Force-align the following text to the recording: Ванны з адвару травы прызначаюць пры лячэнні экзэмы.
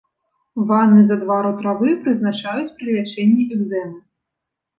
Ванны 0.69 1.01
з 1.09 1.17
адвару 1.19 1.51
травы 1.59 1.89
прызначаюць 2.07 2.75
пры 2.81 2.89
лячэнні 2.97 3.43
экзэмы. 3.59 3.97